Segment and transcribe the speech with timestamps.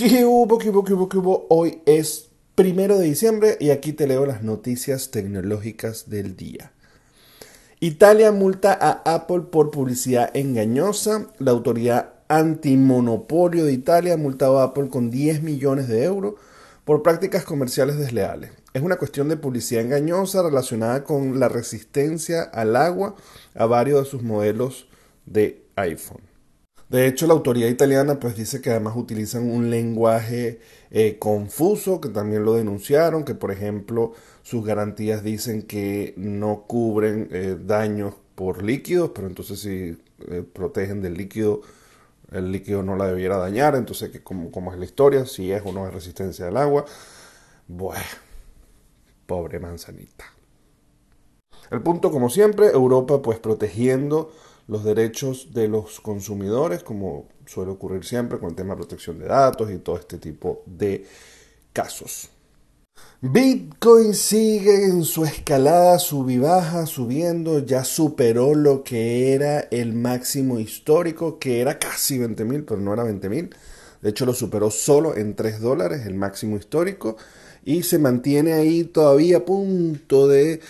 [0.00, 1.18] ¿Qué hubo, qué hubo, qué?
[1.50, 6.72] Hoy es primero de diciembre y aquí te leo las noticias tecnológicas del día.
[7.80, 11.26] Italia multa a Apple por publicidad engañosa.
[11.38, 16.36] La autoridad antimonopolio de Italia ha multado a Apple con 10 millones de euros
[16.86, 18.52] por prácticas comerciales desleales.
[18.72, 23.16] Es una cuestión de publicidad engañosa relacionada con la resistencia al agua
[23.54, 24.88] a varios de sus modelos
[25.26, 26.29] de iPhone.
[26.90, 30.58] De hecho, la autoridad italiana pues dice que además utilizan un lenguaje
[30.90, 37.28] eh, confuso, que también lo denunciaron, que por ejemplo sus garantías dicen que no cubren
[37.30, 40.02] eh, daños por líquidos, pero entonces si
[40.32, 41.60] eh, protegen del líquido,
[42.32, 45.62] el líquido no la debiera dañar, entonces que como, como es la historia, si es
[45.64, 46.86] o no es resistencia al agua.
[47.68, 48.02] Bueno,
[49.26, 50.24] pobre manzanita.
[51.70, 54.32] El punto, como siempre, Europa pues protegiendo
[54.70, 59.26] los derechos de los consumidores, como suele ocurrir siempre con el tema de protección de
[59.26, 61.04] datos y todo este tipo de
[61.72, 62.30] casos.
[63.20, 69.92] Bitcoin sigue en su escalada sub y baja, subiendo, ya superó lo que era el
[69.92, 73.50] máximo histórico, que era casi 20 mil, pero no era 20 mil.
[74.00, 77.16] De hecho, lo superó solo en 3 dólares, el máximo histórico,
[77.64, 80.60] y se mantiene ahí todavía a punto de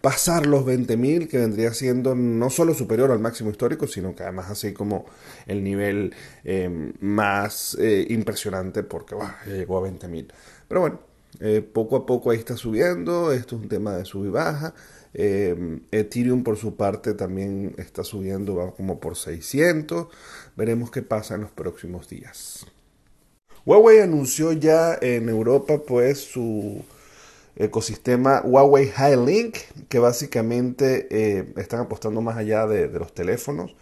[0.00, 4.50] pasar los 20.000, que vendría siendo no solo superior al máximo histórico, sino que además
[4.50, 5.06] así como
[5.46, 10.28] el nivel em, más eh, impresionante porque llegó a 20.000.
[10.68, 11.00] Pero bueno,
[11.40, 14.74] eh, poco a poco ahí está subiendo, esto es un tema de sub y baja.
[15.14, 20.08] Em, Ethereum por su parte también está subiendo, va como por 600.
[20.56, 22.66] Veremos qué pasa en los próximos días.
[23.64, 26.82] Huawei anunció ya en Europa pues su
[27.58, 29.56] ecosistema Huawei High-Link,
[29.88, 33.74] que básicamente eh, están apostando más allá de, los teléfonos.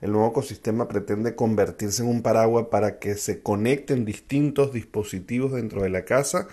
[0.00, 5.82] El nuevo ecosistema pretende convertirse en un paraguas para que se conecten distintos dispositivos dentro
[5.82, 6.46] de la casa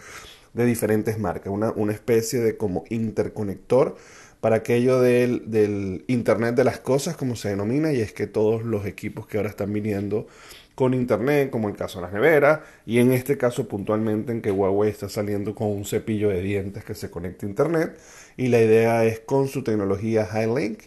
[0.54, 3.96] de diferentes marcas, una, una especie de como interconector
[4.42, 8.86] para aquello del, Internet de las Cosas, como se denomina, y es que todos los
[8.86, 10.28] equipos que ahora están viniendo
[10.74, 14.52] con internet, como el caso de las neveras, y en este caso puntualmente en que
[14.52, 17.98] Huawei está saliendo con un cepillo de dientes que se conecta a internet,
[18.36, 20.80] y la idea es con su tecnología High-Link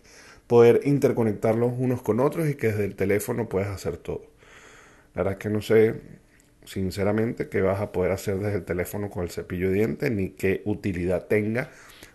[0.48, 4.22] poder interconectarlos unos con otros y que desde el teléfono puedas hacer todo.
[5.14, 5.94] La verdad es que no sé,
[6.64, 10.30] sinceramente, qué vas a poder hacer desde el teléfono con el cepillo de dientes, ni
[10.30, 11.70] qué utilidad tenga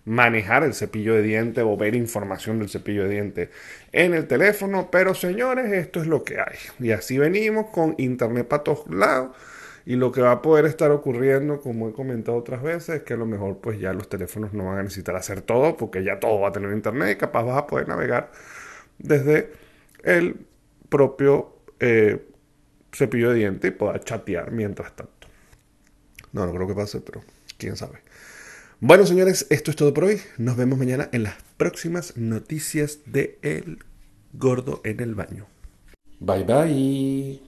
[0.10, 3.50] manejar el cepillo de diente o ver información del cepillo de diente
[3.92, 6.58] en el teléfono, pero señores, esto es lo que hay.
[6.80, 9.38] Y así venimos con internet para todos lados.
[9.86, 13.14] Y lo que va a poder estar ocurriendo, como he comentado otras veces, es que
[13.14, 16.20] a lo mejor pues ya los teléfonos no van a necesitar hacer todo, porque ya
[16.20, 18.32] todo va a tener internet y capaz vas a poder navegar
[18.98, 19.52] desde
[20.04, 20.38] el
[20.90, 22.26] propio eh,
[22.92, 25.28] cepillo de diente y poder chatear mientras tanto.
[26.32, 27.22] No, no creo que pase, pero
[27.60, 28.00] quién sabe.
[28.82, 30.22] Bueno, señores, esto es todo por hoy.
[30.38, 33.80] Nos vemos mañana en las próximas noticias de El
[34.32, 35.48] Gordo en el Baño.
[36.22, 37.42] Bye bye.